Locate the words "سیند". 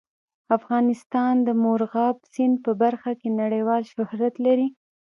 2.33-2.55